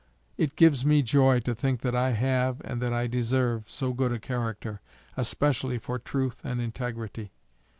[0.39, 4.11] I gives me joy to think that I have and that I deserve so good
[4.11, 4.81] a character,
[5.15, 7.29] especially for truth and _integrity.